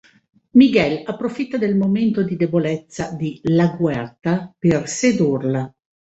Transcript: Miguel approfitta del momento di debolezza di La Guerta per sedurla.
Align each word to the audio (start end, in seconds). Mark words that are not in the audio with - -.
Miguel 0.53 1.03
approfitta 1.05 1.57
del 1.59 1.77
momento 1.77 2.23
di 2.23 2.35
debolezza 2.35 3.11
di 3.11 3.39
La 3.43 3.67
Guerta 3.79 4.51
per 4.57 4.87
sedurla. 4.89 5.71